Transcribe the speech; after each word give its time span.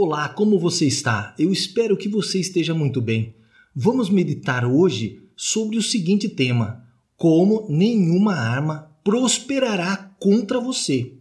Olá, 0.00 0.28
como 0.28 0.60
você 0.60 0.86
está? 0.86 1.34
Eu 1.36 1.50
espero 1.50 1.96
que 1.96 2.08
você 2.08 2.38
esteja 2.38 2.72
muito 2.72 3.00
bem. 3.00 3.34
Vamos 3.74 4.08
meditar 4.08 4.64
hoje 4.64 5.24
sobre 5.34 5.76
o 5.76 5.82
seguinte 5.82 6.28
tema: 6.28 6.84
como 7.16 7.66
nenhuma 7.68 8.32
arma 8.32 8.92
prosperará 9.02 9.96
contra 10.20 10.60
você. 10.60 11.14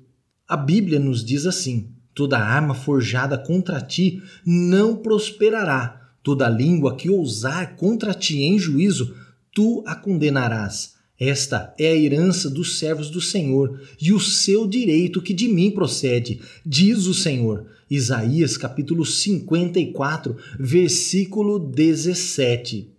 A 0.47 0.55
Bíblia 0.55 0.99
nos 0.99 1.25
diz 1.25 1.47
assim: 1.47 1.89
toda 2.13 2.37
arma 2.37 2.75
forjada 2.75 3.35
contra 3.35 3.81
ti 3.81 4.21
não 4.45 4.98
prosperará, 4.98 6.12
toda 6.21 6.48
língua 6.48 6.96
que 6.96 7.09
ousar 7.09 7.78
contra 7.78 8.14
ti 8.14 8.44
em 8.44 8.59
juízo, 8.59 9.18
tu 9.52 9.84
a 9.88 9.96
condenarás. 9.96 10.96
Esta 11.20 11.73
é 11.79 11.89
a 11.89 11.95
herança 11.95 12.47
dos 12.47 12.77
servos 12.77 13.09
do 13.09 13.20
Senhor 13.20 13.81
e 13.99 14.13
o 14.13 14.20
seu 14.20 14.67
direito 14.67 15.21
que 15.21 15.34
de 15.34 15.47
mim 15.47 15.71
procede, 15.71 16.39
diz 16.63 17.07
o 17.07 17.13
Senhor. 17.13 17.66
Isaías 17.89 18.55
capítulo 18.55 19.04
54, 19.04 20.35
versículo 20.59 21.57
17. 21.57 22.91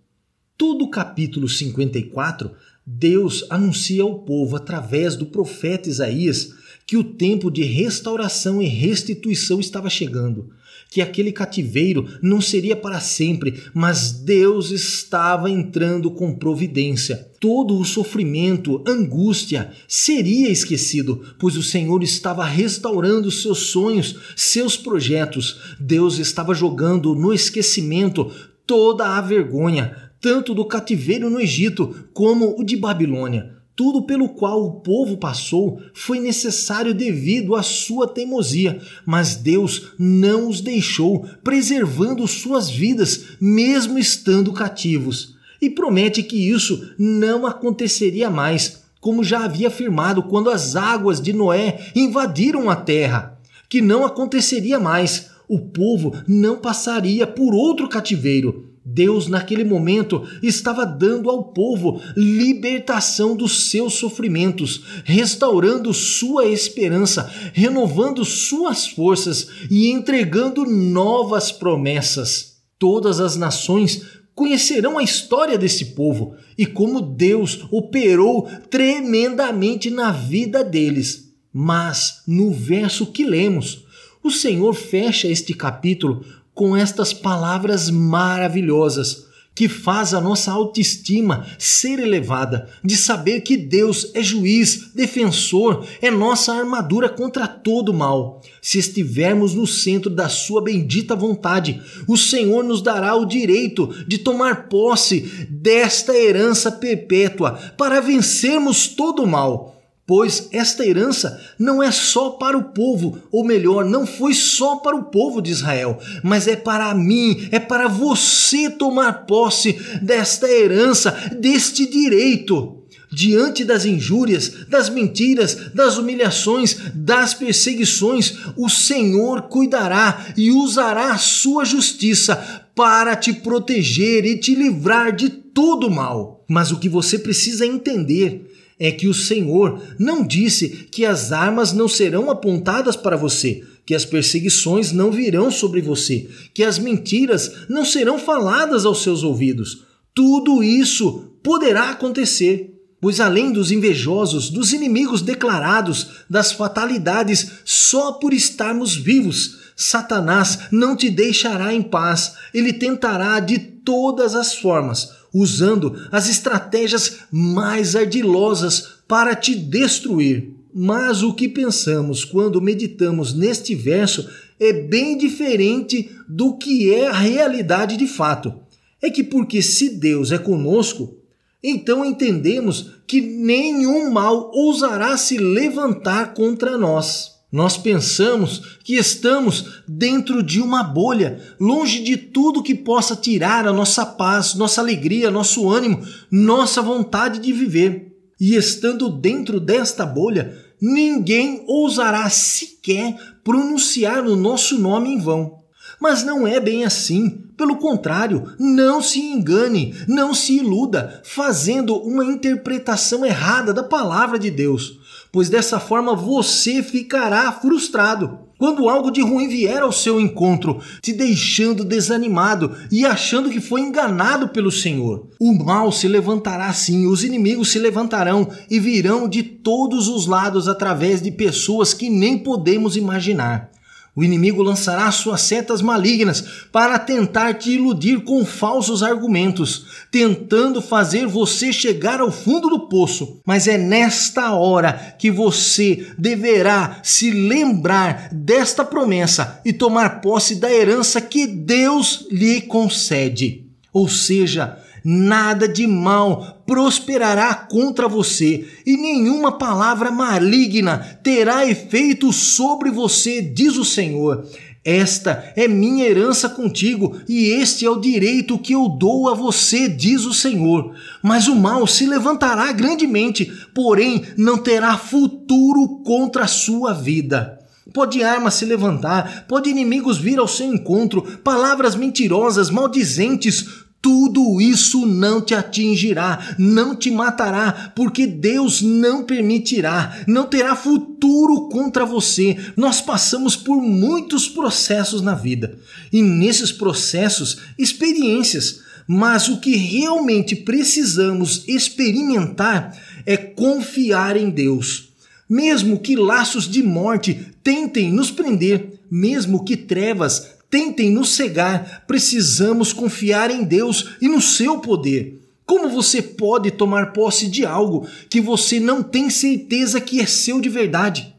Todo 0.57 0.83
o 0.83 0.89
capítulo 0.89 1.47
54, 1.47 2.51
Deus 2.85 3.45
anuncia 3.49 4.03
ao 4.03 4.19
povo 4.23 4.57
através 4.57 5.15
do 5.15 5.27
profeta 5.27 5.87
Isaías 5.87 6.51
que 6.89 6.97
o 6.97 7.03
tempo 7.03 7.51
de 7.51 7.61
restauração 7.61 8.59
e 8.59 8.65
restituição 8.65 9.59
estava 9.59 9.91
chegando 9.91 10.49
que 10.89 11.01
aquele 11.01 11.31
cativeiro 11.31 12.07
não 12.19 12.41
seria 12.41 12.75
para 12.75 12.99
sempre, 12.99 13.61
mas 13.75 14.11
Deus 14.11 14.71
estava 14.71 15.47
entrando 15.47 16.09
com 16.09 16.33
providência. 16.33 17.29
Todo 17.39 17.77
o 17.77 17.85
sofrimento, 17.85 18.83
angústia 18.87 19.71
seria 19.87 20.49
esquecido, 20.49 21.21
pois 21.37 21.55
o 21.55 21.61
Senhor 21.61 22.01
estava 22.01 22.43
restaurando 22.43 23.29
seus 23.29 23.67
sonhos, 23.67 24.15
seus 24.35 24.75
projetos. 24.75 25.59
Deus 25.79 26.17
estava 26.17 26.55
jogando 26.55 27.13
no 27.13 27.31
esquecimento 27.31 28.31
toda 28.65 29.15
a 29.15 29.21
vergonha, 29.21 29.95
tanto 30.19 30.55
do 30.55 30.65
cativeiro 30.65 31.29
no 31.29 31.39
Egito 31.39 32.09
como 32.15 32.59
o 32.59 32.63
de 32.63 32.75
Babilônia. 32.75 33.58
Tudo 33.79 34.01
pelo 34.01 34.27
qual 34.27 34.61
o 34.61 34.71
povo 34.81 35.15
passou 35.15 35.81
foi 35.93 36.19
necessário 36.19 36.93
devido 36.93 37.55
à 37.55 37.63
sua 37.63 38.09
teimosia, 38.09 38.81
mas 39.05 39.37
Deus 39.37 39.93
não 39.97 40.49
os 40.49 40.59
deixou, 40.59 41.25
preservando 41.41 42.27
suas 42.27 42.69
vidas, 42.69 43.37
mesmo 43.39 43.97
estando 43.97 44.51
cativos. 44.51 45.33
E 45.61 45.69
promete 45.69 46.21
que 46.21 46.35
isso 46.51 46.93
não 46.99 47.47
aconteceria 47.47 48.29
mais, 48.29 48.81
como 48.99 49.23
já 49.23 49.45
havia 49.45 49.69
afirmado 49.69 50.23
quando 50.23 50.49
as 50.49 50.75
águas 50.75 51.21
de 51.21 51.31
Noé 51.31 51.89
invadiram 51.95 52.69
a 52.69 52.75
terra, 52.75 53.39
que 53.69 53.79
não 53.79 54.05
aconteceria 54.05 54.77
mais. 54.77 55.29
O 55.47 55.57
povo 55.57 56.13
não 56.27 56.57
passaria 56.57 57.25
por 57.25 57.55
outro 57.55 57.87
cativeiro, 57.87 58.68
Deus, 58.91 59.27
naquele 59.27 59.63
momento, 59.63 60.27
estava 60.41 60.83
dando 60.83 61.29
ao 61.29 61.43
povo 61.43 62.01
libertação 62.17 63.35
dos 63.35 63.69
seus 63.69 63.93
sofrimentos, 63.93 64.83
restaurando 65.03 65.93
sua 65.93 66.45
esperança, 66.47 67.31
renovando 67.53 68.25
suas 68.25 68.87
forças 68.87 69.47
e 69.69 69.89
entregando 69.89 70.65
novas 70.65 71.51
promessas. 71.51 72.57
Todas 72.79 73.19
as 73.19 73.35
nações 73.35 74.01
conhecerão 74.33 74.97
a 74.97 75.03
história 75.03 75.57
desse 75.57 75.93
povo 75.93 76.35
e 76.57 76.65
como 76.65 77.01
Deus 77.01 77.65
operou 77.71 78.49
tremendamente 78.69 79.91
na 79.91 80.11
vida 80.11 80.63
deles. 80.63 81.29
Mas, 81.53 82.23
no 82.25 82.51
verso 82.51 83.07
que 83.07 83.25
lemos, 83.25 83.85
o 84.23 84.31
Senhor 84.31 84.73
fecha 84.73 85.27
este 85.27 85.53
capítulo 85.53 86.25
com 86.59 86.75
estas 86.75 87.13
palavras 87.13 87.89
maravilhosas 87.89 89.27
que 89.55 89.69
faz 89.69 90.13
a 90.13 90.19
nossa 90.19 90.51
autoestima 90.51 91.47
ser 91.57 91.99
elevada, 91.99 92.67
de 92.83 92.97
saber 92.97 93.39
que 93.41 93.55
Deus 93.55 94.11
é 94.13 94.21
juiz, 94.21 94.91
defensor, 94.93 95.87
é 96.01 96.11
nossa 96.11 96.51
armadura 96.53 97.07
contra 97.07 97.47
todo 97.47 97.93
mal. 97.93 98.41
Se 98.61 98.77
estivermos 98.77 99.53
no 99.53 99.65
centro 99.65 100.09
da 100.09 100.27
sua 100.27 100.61
bendita 100.61 101.15
vontade, 101.15 101.81
o 102.05 102.17
Senhor 102.17 102.61
nos 102.61 102.81
dará 102.81 103.15
o 103.15 103.25
direito 103.25 103.87
de 104.05 104.17
tomar 104.17 104.67
posse 104.67 105.47
desta 105.49 106.13
herança 106.13 106.69
perpétua 106.69 107.53
para 107.77 108.01
vencermos 108.01 108.89
todo 108.89 109.25
mal 109.25 109.78
pois 110.09 110.49
esta 110.51 110.83
herança 110.83 111.39
não 111.59 111.83
é 111.83 111.91
só 111.91 112.31
para 112.31 112.57
o 112.57 112.63
povo, 112.73 113.19
ou 113.31 113.45
melhor, 113.45 113.85
não 113.85 114.07
foi 114.07 114.33
só 114.33 114.77
para 114.77 114.95
o 114.95 115.03
povo 115.03 115.39
de 115.39 115.51
Israel, 115.51 115.99
mas 116.23 116.47
é 116.47 116.55
para 116.55 116.95
mim, 116.95 117.47
é 117.51 117.59
para 117.59 117.87
você 117.87 118.71
tomar 118.71 119.27
posse 119.27 119.73
desta 120.01 120.49
herança, 120.49 121.11
deste 121.39 121.85
direito. 121.85 122.75
Diante 123.11 123.63
das 123.63 123.85
injúrias, 123.85 124.65
das 124.67 124.89
mentiras, 124.89 125.71
das 125.75 125.97
humilhações, 125.97 126.75
das 126.95 127.35
perseguições, 127.35 128.33
o 128.57 128.67
Senhor 128.67 129.43
cuidará 129.43 130.25
e 130.35 130.49
usará 130.49 131.13
a 131.13 131.17
sua 131.19 131.63
justiça 131.63 132.35
para 132.73 133.15
te 133.15 133.31
proteger 133.31 134.25
e 134.25 134.39
te 134.39 134.55
livrar 134.55 135.15
de 135.15 135.29
todo 135.29 135.89
mal. 135.89 136.43
Mas 136.47 136.71
o 136.71 136.79
que 136.79 136.89
você 136.89 137.19
precisa 137.19 137.63
entender 137.63 138.49
é 138.79 138.91
que 138.91 139.07
o 139.07 139.13
Senhor 139.13 139.81
não 139.99 140.25
disse 140.25 140.69
que 140.89 141.05
as 141.05 141.33
armas 141.33 141.73
não 141.73 141.89
serão 141.89 142.31
apontadas 142.31 142.95
para 142.95 143.17
você, 143.17 143.61
que 143.85 143.93
as 143.93 144.05
perseguições 144.05 144.93
não 144.93 145.11
virão 145.11 145.51
sobre 145.51 145.81
você, 145.81 146.29
que 146.53 146.63
as 146.63 146.79
mentiras 146.79 147.51
não 147.67 147.83
serão 147.83 148.17
faladas 148.17 148.85
aos 148.85 149.03
seus 149.03 149.21
ouvidos. 149.21 149.83
Tudo 150.15 150.63
isso 150.63 151.33
poderá 151.43 151.89
acontecer, 151.89 152.73
pois 153.01 153.19
além 153.19 153.51
dos 153.51 153.69
invejosos, 153.69 154.49
dos 154.49 154.71
inimigos 154.71 155.21
declarados, 155.21 156.23
das 156.29 156.53
fatalidades 156.53 157.51
só 157.65 158.13
por 158.13 158.33
estarmos 158.33 158.95
vivos, 158.95 159.59
Satanás 159.75 160.59
não 160.71 160.95
te 160.95 161.09
deixará 161.09 161.73
em 161.73 161.81
paz, 161.81 162.33
ele 162.53 162.73
tentará 162.73 163.39
de 163.39 163.57
todas 163.57 164.35
as 164.35 164.53
formas 164.53 165.18
usando 165.33 166.07
as 166.11 166.29
estratégias 166.29 167.19
mais 167.31 167.95
ardilosas 167.95 168.87
para 169.07 169.35
te 169.35 169.55
destruir. 169.55 170.53
Mas 170.73 171.23
o 171.23 171.33
que 171.33 171.47
pensamos 171.47 172.23
quando 172.23 172.61
meditamos 172.61 173.33
neste 173.33 173.73
verso 173.73 174.29
é 174.59 174.71
bem 174.73 175.17
diferente 175.17 176.11
do 176.27 176.57
que 176.57 176.93
é 176.93 177.07
a 177.07 177.13
realidade 177.13 177.97
de 177.97 178.07
fato. 178.07 178.53
É 179.01 179.09
que 179.09 179.23
porque 179.23 179.61
se 179.61 179.89
Deus 179.89 180.31
é 180.31 180.37
conosco, 180.37 181.17
então 181.63 182.05
entendemos 182.05 182.91
que 183.07 183.21
nenhum 183.21 184.11
mal 184.11 184.51
ousará 184.53 185.17
se 185.17 185.37
levantar 185.37 186.33
contra 186.33 186.77
nós. 186.77 187.38
Nós 187.51 187.77
pensamos 187.77 188.77
que 188.83 188.95
estamos 188.95 189.81
dentro 189.87 190.43
de 190.43 190.61
uma 190.61 190.83
bolha, 190.83 191.41
longe 191.59 192.03
de 192.03 192.15
tudo 192.15 192.61
que 192.61 192.75
possa 192.75 193.15
tirar 193.15 193.67
a 193.67 193.73
nossa 193.73 194.05
paz, 194.05 194.53
nossa 194.53 194.81
alegria, 194.81 195.31
nosso 195.31 195.67
ânimo, 195.67 196.05
nossa 196.29 196.79
vontade 196.79 197.39
de 197.39 197.51
viver. 197.51 198.15
E 198.39 198.55
estando 198.55 199.09
dentro 199.09 199.59
desta 199.59 200.05
bolha, 200.05 200.55
ninguém 200.79 201.63
ousará 201.67 202.29
sequer 202.29 203.17
pronunciar 203.43 204.25
o 204.27 204.35
nosso 204.35 204.77
nome 204.77 205.09
em 205.09 205.19
vão. 205.19 205.59
Mas 205.99 206.23
não 206.23 206.47
é 206.47 206.59
bem 206.59 206.85
assim. 206.85 207.45
Pelo 207.57 207.77
contrário, 207.77 208.53
não 208.57 209.01
se 209.01 209.19
engane, 209.19 209.93
não 210.07 210.33
se 210.33 210.57
iluda, 210.57 211.21
fazendo 211.25 211.97
uma 211.97 212.23
interpretação 212.23 213.25
errada 213.25 213.73
da 213.73 213.83
palavra 213.83 214.39
de 214.39 214.49
Deus, 214.49 214.98
pois 215.31 215.49
dessa 215.49 215.79
forma 215.79 216.15
você 216.15 216.81
ficará 216.81 217.51
frustrado. 217.51 218.49
Quando 218.57 218.89
algo 218.89 219.09
de 219.09 219.21
ruim 219.21 219.47
vier 219.47 219.81
ao 219.81 219.91
seu 219.91 220.19
encontro, 220.19 220.81
te 221.01 221.13
deixando 221.13 221.85
desanimado 221.85 222.75
e 222.91 223.05
achando 223.05 223.49
que 223.49 223.61
foi 223.61 223.79
enganado 223.79 224.49
pelo 224.49 224.69
Senhor, 224.69 225.29
o 225.39 225.53
mal 225.53 225.93
se 225.93 226.09
levantará 226.09 226.73
sim, 226.73 227.07
os 227.07 227.23
inimigos 227.23 227.69
se 227.71 227.79
levantarão 227.79 228.49
e 228.69 228.77
virão 228.77 229.29
de 229.29 229.43
todos 229.43 230.09
os 230.09 230.27
lados 230.27 230.67
através 230.67 231.21
de 231.21 231.31
pessoas 231.31 231.93
que 231.93 232.09
nem 232.09 232.37
podemos 232.37 232.97
imaginar. 232.97 233.71
O 234.15 234.23
inimigo 234.23 234.61
lançará 234.61 235.09
suas 235.11 235.41
setas 235.41 235.81
malignas 235.81 236.43
para 236.71 236.99
tentar 236.99 237.53
te 237.53 237.71
iludir 237.71 238.23
com 238.23 238.45
falsos 238.45 239.01
argumentos, 239.01 239.85
tentando 240.11 240.81
fazer 240.81 241.27
você 241.27 241.71
chegar 241.71 242.19
ao 242.19 242.31
fundo 242.31 242.69
do 242.69 242.87
poço. 242.87 243.39
Mas 243.45 243.67
é 243.67 243.77
nesta 243.77 244.53
hora 244.53 245.15
que 245.17 245.31
você 245.31 246.07
deverá 246.17 246.99
se 247.03 247.31
lembrar 247.31 248.29
desta 248.31 248.83
promessa 248.83 249.61
e 249.63 249.71
tomar 249.71 250.21
posse 250.21 250.55
da 250.55 250.71
herança 250.71 251.21
que 251.21 251.47
Deus 251.47 252.27
lhe 252.31 252.61
concede. 252.61 253.65
Ou 253.93 254.07
seja, 254.07 254.77
nada 255.03 255.67
de 255.67 255.85
mal 255.87 256.63
prosperará 256.65 257.53
contra 257.53 258.07
você 258.07 258.67
e 258.85 258.95
nenhuma 258.97 259.57
palavra 259.57 260.11
maligna 260.11 261.19
terá 261.23 261.65
efeito 261.65 262.31
sobre 262.31 262.91
você, 262.91 263.41
diz 263.41 263.77
o 263.77 263.85
Senhor. 263.85 264.45
Esta 264.83 265.51
é 265.57 265.67
minha 265.67 266.05
herança 266.05 266.47
contigo, 266.47 267.17
e 267.27 267.49
este 267.49 267.85
é 267.85 267.89
o 267.89 267.99
direito 267.99 268.57
que 268.57 268.73
eu 268.73 268.87
dou 268.87 269.29
a 269.29 269.33
você, 269.33 269.89
diz 269.89 270.25
o 270.25 270.33
Senhor. 270.33 270.95
Mas 271.21 271.47
o 271.47 271.55
mal 271.55 271.85
se 271.85 272.05
levantará 272.05 272.71
grandemente, 272.71 273.51
porém 273.75 274.23
não 274.37 274.57
terá 274.57 274.97
futuro 274.97 276.01
contra 276.03 276.45
a 276.45 276.47
sua 276.47 276.93
vida. 276.93 277.59
Pode 277.93 278.23
arma 278.23 278.51
se 278.51 278.65
levantar, 278.65 279.45
pode 279.47 279.69
inimigos 279.69 280.17
vir 280.17 280.39
ao 280.39 280.47
seu 280.47 280.67
encontro, 280.73 281.23
palavras 281.43 281.95
mentirosas, 281.95 282.69
maldizentes, 282.69 283.65
tudo 284.01 284.61
isso 284.61 285.05
não 285.05 285.41
te 285.41 285.53
atingirá, 285.53 286.55
não 286.57 286.95
te 286.95 287.11
matará, 287.11 287.91
porque 287.93 288.25
Deus 288.25 288.81
não 288.81 289.23
permitirá, 289.23 290.23
não 290.25 290.45
terá 290.45 290.75
futuro 290.75 291.67
contra 291.67 292.05
você. 292.05 292.57
Nós 292.77 293.01
passamos 293.01 293.57
por 293.57 293.81
muitos 293.81 294.47
processos 294.47 295.21
na 295.21 295.35
vida 295.35 295.77
e 296.13 296.21
nesses 296.21 296.71
processos, 296.71 297.57
experiências. 297.77 298.81
Mas 299.05 299.49
o 299.49 299.59
que 299.59 299.75
realmente 299.75 300.55
precisamos 300.55 301.63
experimentar 301.67 302.95
é 303.25 303.35
confiar 303.35 304.37
em 304.37 304.49
Deus. 304.49 305.09
Mesmo 305.49 305.99
que 305.99 306.15
laços 306.15 306.69
de 306.69 306.83
morte 306.83 307.47
tentem 307.63 308.13
nos 308.13 308.29
prender, 308.29 308.99
mesmo 309.09 309.65
que 309.65 309.75
trevas 309.75 310.58
tentem 310.69 311.09
nos 311.09 311.29
cegar, 311.29 312.03
precisamos 312.05 312.93
confiar 312.93 313.51
em 313.51 313.63
Deus 313.63 314.11
e 314.21 314.27
no 314.27 314.41
seu 314.41 314.79
poder. 314.79 315.41
Como 315.65 315.89
você 315.89 316.21
pode 316.21 316.71
tomar 316.71 317.13
posse 317.13 317.47
de 317.47 317.65
algo 317.65 318.07
que 318.29 318.41
você 318.41 318.79
não 318.79 319.03
tem 319.03 319.29
certeza 319.29 320.01
que 320.01 320.19
é 320.19 320.25
seu 320.25 320.59
de 320.59 320.69
verdade? 320.69 321.33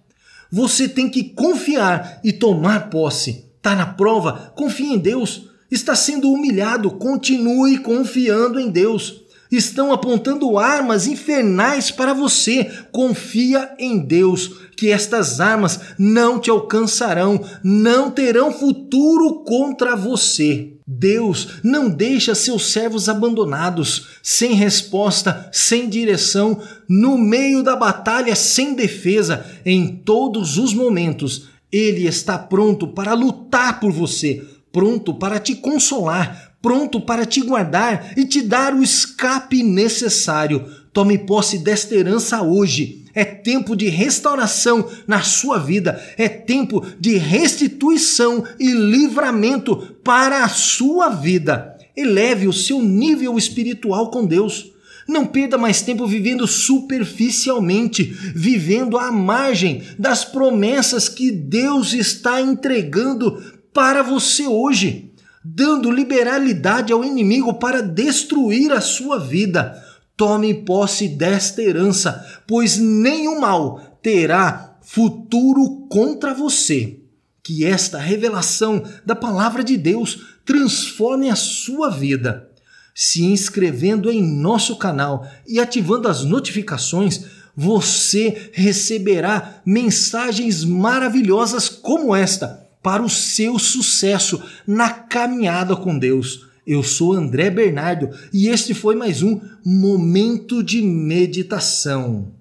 Você 0.51 0.89
tem 0.89 1.09
que 1.09 1.25
confiar 1.25 2.21
e 2.23 2.33
tomar 2.33 2.91
posse. 2.91 3.45
Tá 3.63 3.75
na 3.75 3.87
prova? 3.87 4.53
Confie 4.55 4.95
em 4.95 4.99
Deus. 4.99 5.49
Está 5.71 5.95
sendo 5.95 6.31
humilhado? 6.31 6.91
Continue 6.93 7.79
confiando 7.79 8.59
em 8.59 8.71
Deus 8.71 9.21
estão 9.51 9.93
apontando 9.93 10.59
armas 10.59 11.07
infernais 11.07 11.91
para 11.91 12.15
você. 12.15 12.71
Confia 12.93 13.75
em 13.79 13.99
Deus, 13.99 14.53
que 14.81 14.91
estas 14.91 15.41
armas 15.41 15.79
não 15.99 16.41
te 16.41 16.49
alcançarão, 16.49 17.45
não 17.63 18.11
terão 18.11 18.51
futuro 18.51 19.45
contra 19.45 19.95
você. 19.95 20.73
Deus 20.87 21.61
não 21.63 21.91
deixa 21.91 22.35
seus 22.35 22.73
servos 22.73 23.07
abandonados, 23.07 24.07
sem 24.23 24.55
resposta, 24.55 25.51
sem 25.53 25.87
direção, 25.87 26.63
no 26.89 27.19
meio 27.19 27.63
da 27.63 27.77
batalha, 27.77 28.35
sem 28.35 28.73
defesa, 28.73 29.45
em 29.67 29.97
todos 29.97 30.57
os 30.57 30.73
momentos. 30.73 31.51
Ele 31.71 32.07
está 32.07 32.39
pronto 32.39 32.89
para 32.89 33.13
lutar 33.13 33.81
por 33.81 33.93
você, 33.93 34.43
pronto 34.73 35.13
para 35.13 35.39
te 35.39 35.57
consolar, 35.57 36.55
pronto 36.63 37.03
para 37.03 37.27
te 37.27 37.43
guardar 37.43 38.15
e 38.17 38.25
te 38.25 38.41
dar 38.41 38.73
o 38.73 38.83
escape 38.83 39.63
necessário. 39.63 40.80
Tome 40.93 41.19
posse 41.19 41.59
desta 41.59 41.95
herança 41.95 42.43
hoje. 42.43 43.05
É 43.15 43.25
tempo 43.25 43.77
de 43.77 43.89
restauração 43.89 44.89
na 45.07 45.23
sua 45.23 45.59
vida, 45.59 46.01
é 46.17 46.29
tempo 46.29 46.85
de 46.99 47.17
restituição 47.17 48.45
e 48.59 48.71
livramento 48.73 49.77
para 50.05 50.45
a 50.45 50.49
sua 50.49 51.09
vida. 51.09 51.77
Eleve 51.97 52.47
o 52.47 52.53
seu 52.53 52.81
nível 52.81 53.37
espiritual 53.37 54.11
com 54.11 54.25
Deus. 54.25 54.73
Não 55.09 55.27
perda 55.27 55.59
mais 55.59 55.83
tempo 55.83 56.07
vivendo 56.07 56.47
superficialmente, 56.47 58.05
vivendo 58.05 58.97
à 58.97 59.11
margem 59.11 59.83
das 59.99 60.25
promessas 60.25 61.09
que 61.09 61.33
Deus 61.33 61.93
está 61.93 62.41
entregando 62.41 63.43
para 63.73 64.03
você 64.03 64.47
hoje 64.47 65.11
dando 65.43 65.91
liberalidade 65.91 66.93
ao 66.93 67.03
inimigo 67.03 67.55
para 67.55 67.83
destruir 67.83 68.73
a 68.73 68.81
sua 68.81 69.19
vida. 69.19 69.75
Tome 70.21 70.53
posse 70.53 71.09
desta 71.09 71.63
herança, 71.63 72.43
pois 72.47 72.77
nenhum 72.77 73.41
mal 73.41 73.99
terá 74.03 74.77
futuro 74.83 75.87
contra 75.89 76.35
você. 76.35 76.99
Que 77.43 77.65
esta 77.65 77.97
revelação 77.97 78.85
da 79.03 79.17
palavra 79.17 79.65
de 79.65 79.79
Deus 79.79 80.37
transforme 80.45 81.31
a 81.31 81.35
sua 81.35 81.89
vida. 81.89 82.51
Se 82.95 83.25
inscrevendo 83.25 84.11
em 84.11 84.23
nosso 84.23 84.77
canal 84.77 85.27
e 85.49 85.59
ativando 85.59 86.07
as 86.07 86.23
notificações, 86.23 87.25
você 87.57 88.51
receberá 88.53 89.63
mensagens 89.65 90.65
maravilhosas 90.65 91.71
como 91.71 92.15
esta 92.15 92.69
para 92.83 93.03
o 93.03 93.09
seu 93.09 93.59
sucesso 93.59 94.43
na 94.67 94.91
caminhada 94.91 95.75
com 95.75 95.99
Deus. 95.99 96.50
Eu 96.71 96.85
sou 96.85 97.15
André 97.15 97.51
Bernardo 97.51 98.11
e 98.33 98.47
este 98.47 98.75
foi 98.75 98.95
mais 98.95 99.25
um 99.25 99.41
Momento 99.65 100.63
de 100.63 100.81
Meditação. 100.81 102.33